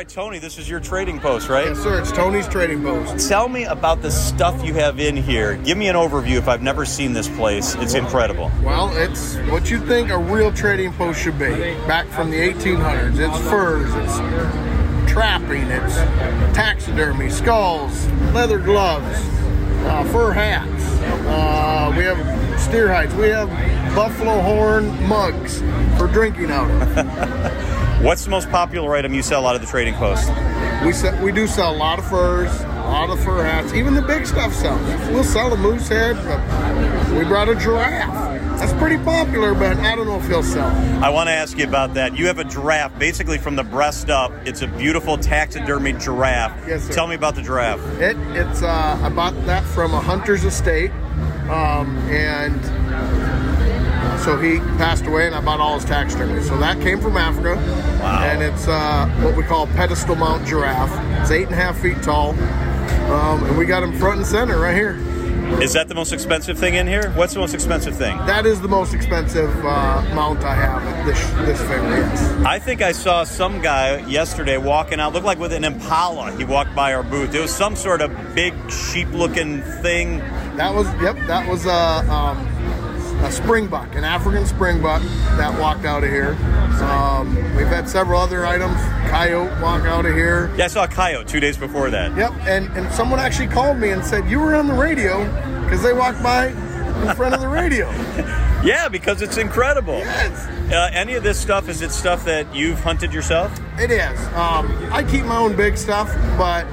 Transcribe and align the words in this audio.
right, 0.00 0.08
Tony, 0.08 0.38
this 0.38 0.56
is 0.56 0.66
your 0.66 0.80
trading 0.80 1.20
post, 1.20 1.50
right? 1.50 1.66
Yes, 1.66 1.78
sir. 1.80 2.00
It's 2.00 2.10
Tony's 2.10 2.48
Trading 2.48 2.82
Post. 2.82 3.28
Tell 3.28 3.50
me 3.50 3.64
about 3.64 4.00
the 4.00 4.10
stuff 4.10 4.64
you 4.64 4.72
have 4.72 4.98
in 4.98 5.14
here. 5.14 5.56
Give 5.56 5.76
me 5.76 5.88
an 5.88 5.94
overview 5.94 6.38
if 6.38 6.48
I've 6.48 6.62
never 6.62 6.86
seen 6.86 7.12
this 7.12 7.28
place. 7.28 7.74
It's 7.74 7.92
incredible. 7.92 8.50
Well, 8.62 8.96
it's 8.96 9.36
what 9.50 9.70
you 9.70 9.78
think 9.78 10.08
a 10.08 10.16
real 10.16 10.54
trading 10.54 10.94
post 10.94 11.20
should 11.20 11.38
be. 11.38 11.50
Back 11.86 12.06
from 12.06 12.30
the 12.30 12.38
1800s. 12.38 13.18
It's 13.18 13.50
furs, 13.50 13.92
it's 13.96 15.12
trapping, 15.12 15.64
it's 15.64 15.96
taxidermy, 16.56 17.28
skulls, 17.28 18.06
leather 18.32 18.58
gloves, 18.58 19.04
uh, 19.84 20.08
fur 20.10 20.32
hats. 20.32 20.82
Uh, 21.26 21.92
we 21.94 22.04
have 22.04 22.58
steer 22.58 22.88
hides. 22.88 23.14
We 23.16 23.28
have 23.28 23.50
buffalo 23.94 24.40
horn 24.40 24.86
mugs 25.06 25.60
for 25.98 26.06
drinking 26.06 26.50
out 26.50 26.70
of. 26.70 27.76
What's 28.02 28.24
the 28.24 28.30
most 28.30 28.50
popular 28.50 28.96
item 28.96 29.12
you 29.12 29.22
sell 29.22 29.46
out 29.46 29.54
of 29.54 29.60
the 29.60 29.66
trading 29.66 29.92
post? 29.92 30.26
We 30.86 30.94
sell, 30.94 31.22
we 31.22 31.32
do 31.32 31.46
sell 31.46 31.70
a 31.70 31.76
lot 31.76 31.98
of 31.98 32.08
furs, 32.08 32.50
a 32.62 32.64
lot 32.64 33.10
of 33.10 33.22
fur 33.22 33.44
hats. 33.44 33.74
Even 33.74 33.92
the 33.94 34.00
big 34.00 34.24
stuff 34.24 34.54
sells. 34.54 34.80
We'll 35.10 35.22
sell 35.22 35.52
a 35.52 35.56
moose 35.58 35.86
head, 35.86 36.16
but 36.24 36.38
we 37.18 37.24
brought 37.26 37.50
a 37.50 37.54
giraffe. 37.54 38.10
That's 38.58 38.72
pretty 38.74 38.96
popular, 39.04 39.52
but 39.52 39.76
I 39.76 39.94
don't 39.94 40.06
know 40.06 40.18
if 40.18 40.26
he'll 40.26 40.42
sell. 40.42 40.70
I 41.04 41.10
want 41.10 41.28
to 41.28 41.32
ask 41.32 41.58
you 41.58 41.64
about 41.64 41.92
that. 41.92 42.16
You 42.16 42.26
have 42.28 42.38
a 42.38 42.44
giraffe, 42.44 42.98
basically 42.98 43.36
from 43.36 43.54
the 43.54 43.64
breast 43.64 44.08
up. 44.08 44.32
It's 44.46 44.62
a 44.62 44.66
beautiful 44.66 45.18
taxidermy 45.18 45.92
giraffe. 45.92 46.58
Yes, 46.66 46.84
sir. 46.84 46.94
Tell 46.94 47.06
me 47.06 47.16
about 47.16 47.34
the 47.34 47.42
giraffe. 47.42 47.80
It 48.00 48.16
it's 48.34 48.62
uh, 48.62 48.98
I 49.02 49.10
bought 49.10 49.34
that 49.44 49.62
from 49.62 49.92
a 49.92 50.00
hunter's 50.00 50.44
estate, 50.44 50.90
um, 51.50 51.98
and 52.08 52.58
so 54.24 54.36
he 54.38 54.58
passed 54.78 55.06
away, 55.06 55.26
and 55.26 55.34
I 55.34 55.40
bought 55.40 55.60
all 55.60 55.74
his 55.74 55.84
taxidermy. 55.84 56.42
So 56.42 56.56
that 56.58 56.80
came 56.80 57.00
from 57.00 57.16
Africa, 57.16 57.56
Wow. 58.00 58.22
and 58.24 58.42
it's 58.42 58.68
uh, 58.68 59.08
what 59.22 59.36
we 59.36 59.42
call 59.42 59.66
pedestal 59.68 60.14
mount 60.16 60.46
giraffe. 60.46 60.90
It's 61.22 61.30
eight 61.30 61.44
and 61.44 61.52
a 61.52 61.56
half 61.56 61.78
feet 61.78 62.02
tall, 62.02 62.30
um, 63.10 63.44
and 63.44 63.56
we 63.58 63.64
got 63.66 63.82
him 63.82 63.92
front 63.98 64.18
and 64.18 64.26
center 64.26 64.58
right 64.60 64.74
here. 64.74 64.98
Is 65.60 65.72
that 65.72 65.88
the 65.88 65.96
most 65.96 66.12
expensive 66.12 66.56
thing 66.56 66.74
in 66.76 66.86
here? 66.86 67.10
What's 67.16 67.34
the 67.34 67.40
most 67.40 67.54
expensive 67.54 67.96
thing? 67.96 68.16
That 68.18 68.46
is 68.46 68.60
the 68.60 68.68
most 68.68 68.94
expensive 68.94 69.50
uh, 69.64 70.00
mount 70.14 70.44
I 70.44 70.54
have 70.54 70.82
at 70.84 71.04
this 71.04 71.20
this 71.44 71.60
fair. 71.62 71.82
Yes. 71.82 72.32
I 72.46 72.60
think 72.60 72.82
I 72.82 72.92
saw 72.92 73.24
some 73.24 73.60
guy 73.60 73.98
yesterday 74.06 74.58
walking 74.58 75.00
out, 75.00 75.12
looked 75.12 75.26
like 75.26 75.40
with 75.40 75.52
an 75.52 75.64
Impala. 75.64 76.30
He 76.36 76.44
walked 76.44 76.74
by 76.76 76.94
our 76.94 77.02
booth. 77.02 77.34
It 77.34 77.40
was 77.40 77.54
some 77.54 77.74
sort 77.74 78.00
of 78.00 78.12
big 78.34 78.54
sheep-looking 78.70 79.60
thing. 79.82 80.18
That 80.56 80.72
was 80.72 80.86
yep. 81.02 81.16
That 81.26 81.48
was 81.48 81.66
a 81.66 82.08
um, 82.10 82.38
a 83.20 83.28
springbuck, 83.28 83.94
an 83.96 84.04
African 84.04 84.44
springbuck 84.44 85.02
that 85.36 85.58
walked 85.60 85.84
out 85.84 86.04
of 86.04 86.10
here. 86.10 86.36
Um, 86.82 87.34
we've 87.54 87.66
had 87.66 87.88
several 87.88 88.20
other 88.20 88.46
items. 88.46 88.76
Coyote 89.10 89.50
walk 89.60 89.82
out 89.84 90.06
of 90.06 90.14
here. 90.14 90.50
Yeah, 90.56 90.64
I 90.64 90.68
saw 90.68 90.84
a 90.84 90.88
coyote 90.88 91.28
two 91.28 91.40
days 91.40 91.56
before 91.58 91.90
that. 91.90 92.16
Yep. 92.16 92.32
And 92.42 92.68
and 92.76 92.90
someone 92.92 93.20
actually 93.20 93.48
called 93.48 93.78
me 93.78 93.90
and 93.90 94.04
said 94.04 94.28
you 94.28 94.40
were 94.40 94.54
on 94.54 94.66
the 94.66 94.74
radio 94.74 95.24
because 95.64 95.82
they 95.82 95.92
walked 95.92 96.22
by 96.22 96.48
in 96.48 97.14
front 97.14 97.34
of 97.34 97.40
the 97.40 97.48
radio. 97.48 97.90
Yeah, 98.62 98.90
because 98.90 99.22
it's 99.22 99.38
incredible. 99.38 100.00
Yes. 100.00 100.46
Uh, 100.70 100.90
any 100.92 101.14
of 101.14 101.22
this 101.22 101.40
stuff 101.40 101.70
is 101.70 101.80
it 101.80 101.92
stuff 101.92 102.26
that 102.26 102.54
you've 102.54 102.78
hunted 102.80 103.10
yourself? 103.10 103.58
It 103.78 103.90
is. 103.90 104.20
Um, 104.34 104.70
I 104.92 105.02
keep 105.02 105.24
my 105.24 105.38
own 105.38 105.56
big 105.56 105.78
stuff, 105.78 106.14
but 106.36 106.66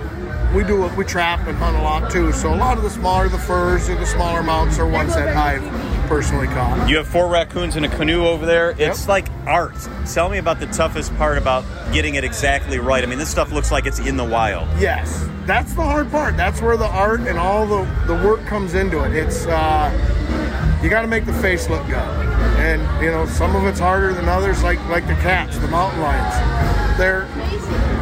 we 0.53 0.66
do 0.66 0.88
we 0.98 1.06
trap 1.06 1.48
and 1.48 1.58
hunt 1.58 1.78
a 1.78 1.81
lot 1.81 2.12
too. 2.12 2.34
So 2.34 2.53
a 2.53 2.56
lot 2.56 2.75
of 2.75 2.84
the 2.84 2.90
smaller 2.90 3.30
the 3.30 3.38
furs 3.38 3.90
or 3.90 3.95
the 3.95 4.06
smaller 4.06 4.44
mounts 4.44 4.80
are 4.80 4.88
ones 4.88 5.16
that 5.16 5.36
I've 5.38 5.64
personally 6.08 6.47
caught. 6.47 6.88
You 6.89 6.97
have 6.97 7.08
four 7.08 7.27
raccoons 7.27 7.75
in 7.75 7.83
a 7.83 7.89
canoe 7.89 8.25
over 8.25 8.45
there. 8.45 8.72
It's 8.72 9.02
Yep. 9.02 9.08
like 9.08 9.27
art. 9.45 9.75
Tell 10.13 10.30
me 10.30 10.38
about 10.38 10.59
the 10.59 10.67
toughest 10.67 11.16
part 11.17 11.38
about 11.38 11.63
getting 11.94 12.16
it 12.16 12.23
exactly 12.23 12.80
right. 12.80 13.03
I 13.03 13.08
mean, 13.08 13.19
this 13.19 13.30
stuff 13.30 13.52
looks 13.52 13.72
like 13.72 13.86
it's 13.86 14.00
in 14.00 14.17
the 14.17 14.23
wild. 14.23 14.67
Yes, 14.80 15.28
that's 15.45 15.73
the 15.73 15.83
hard 15.83 16.09
part. 16.11 16.35
That's 16.38 16.61
where 16.61 16.78
the 16.78 16.88
art 16.88 17.22
and 17.22 17.38
all 17.38 17.66
the, 17.66 17.83
the 18.08 18.16
work 18.28 18.45
comes 18.45 18.73
into 18.73 19.03
it. 19.03 19.13
It's 19.16 19.45
uh, 19.47 20.80
you 20.83 20.89
got 20.89 21.02
to 21.02 21.07
make 21.07 21.25
the 21.25 21.34
face 21.34 21.69
look 21.69 21.85
good, 21.88 21.97
and 21.97 22.81
you 23.03 23.12
know 23.12 23.25
some 23.25 23.56
of 23.56 23.66
it's 23.66 23.79
harder 23.79 24.13
than 24.13 24.28
others. 24.29 24.63
Like 24.63 24.79
like 24.89 25.07
the 25.07 25.16
cats, 25.16 25.57
the 25.59 25.68
mountain 25.68 26.01
lions, 26.01 26.97
they're 26.97 27.28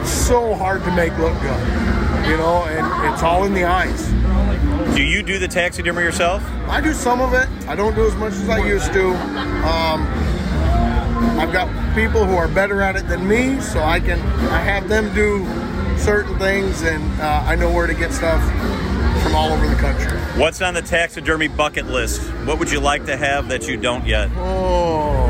so 0.06 0.54
hard 0.54 0.84
to 0.84 0.92
make 0.96 1.18
look 1.18 1.34
good. 1.42 1.68
You 2.30 2.38
know, 2.38 2.66
and 2.66 3.14
it's 3.14 3.22
all 3.24 3.44
in 3.46 3.54
the 3.54 3.66
eyes. 3.66 4.12
Do 5.16 5.22
you 5.22 5.26
do 5.26 5.40
the 5.40 5.48
taxidermy 5.48 6.02
yourself? 6.02 6.44
I 6.68 6.82
do 6.82 6.92
some 6.92 7.22
of 7.22 7.34
it. 7.34 7.48
I 7.70 7.76
don't 7.78 7.96
do 7.96 8.06
as 8.06 8.14
much 8.16 8.34
as 8.34 8.50
I 8.50 8.58
used 8.58 8.92
to. 8.92 9.12
Um, 9.12 10.06
I've 11.40 11.54
got 11.54 11.70
people 11.96 12.26
who 12.26 12.36
are 12.36 12.50
better 12.50 12.82
at 12.82 12.98
it 12.98 13.08
than 13.08 13.26
me, 13.26 13.62
so 13.62 13.82
I 13.82 14.02
can 14.02 14.20
I 14.50 14.60
have 14.60 14.90
them 14.90 15.16
do 15.16 15.46
certain 15.98 16.38
things, 16.38 16.82
and 16.82 17.02
uh, 17.22 17.44
I 17.46 17.56
know 17.56 17.72
where 17.72 17.88
to 17.88 17.94
get 17.94 18.12
stuff 18.12 18.44
from 19.24 19.36
all 19.36 19.54
over 19.54 19.66
the 19.70 19.76
country. 19.76 20.20
What's 20.38 20.62
on 20.62 20.74
the 20.74 20.82
taxidermy 20.82 21.48
bucket 21.48 21.86
list? 21.86 22.22
What 22.44 22.60
would 22.60 22.70
you 22.70 22.82
like 22.82 23.06
to 23.06 23.16
have 23.16 23.48
that 23.48 23.70
you 23.70 23.78
don't 23.78 24.06
yet? 24.06 24.30
Oh, 24.36 25.28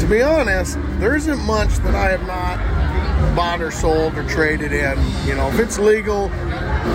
to 0.00 0.06
be 0.08 0.22
honest, 0.22 0.76
there 0.98 1.14
isn't 1.14 1.38
much 1.46 1.70
that 1.76 1.94
I 1.94 2.10
have 2.10 2.26
not 2.26 2.83
bought 3.34 3.60
or 3.60 3.70
sold 3.70 4.16
or 4.16 4.26
traded 4.28 4.72
in. 4.72 4.98
You 5.26 5.34
know, 5.34 5.48
if 5.48 5.58
it's 5.58 5.78
legal, 5.78 6.28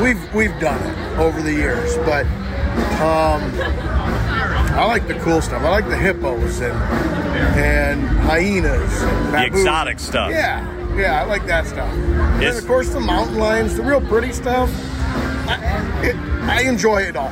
we've 0.02 0.34
we've 0.34 0.58
done 0.60 0.82
it 0.82 1.20
over 1.20 1.42
the 1.42 1.54
years. 1.54 1.98
But 1.98 2.26
um, 3.02 3.42
I 4.76 4.86
like 4.86 5.08
the 5.08 5.16
cool 5.16 5.42
stuff. 5.42 5.64
I 5.64 5.70
like 5.70 5.88
the 5.88 5.98
hippos 5.98 6.62
and 6.62 6.74
and 7.58 8.08
hyenas, 8.08 9.02
and 9.02 9.34
The 9.34 9.46
exotic 9.46 10.00
stuff. 10.00 10.32
Yeah, 10.32 10.96
yeah, 10.96 11.22
I 11.22 11.26
like 11.26 11.46
that 11.48 11.66
stuff. 11.68 11.92
And 11.94 12.58
of 12.58 12.66
course, 12.68 12.90
the 12.90 13.00
mountain 13.00 13.38
lions, 13.38 13.76
the 13.76 13.84
real 13.84 14.02
pretty 14.02 14.32
stuff. 14.32 14.70
I, 15.48 16.02
it, 16.04 16.16
I 16.16 16.62
enjoy 16.64 17.02
it 17.02 17.16
all. 17.16 17.32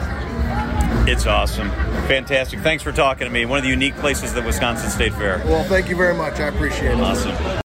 It's 1.08 1.26
awesome. 1.26 1.70
Fantastic. 2.08 2.60
Thanks 2.60 2.84
for 2.84 2.92
talking 2.92 3.28
to 3.28 3.32
me. 3.34 3.46
One 3.46 3.58
of 3.58 3.64
the 3.64 3.70
unique 3.70 3.96
places 3.96 4.32
at 4.32 4.36
the 4.36 4.42
Wisconsin 4.42 4.90
State 4.90 5.14
Fair. 5.14 5.42
Well, 5.46 5.64
thank 5.66 5.90
you 5.90 5.96
very 5.96 6.14
much. 6.14 6.40
I 6.40 6.48
appreciate 6.48 6.92
it. 6.92 7.00
Awesome. 7.00 7.32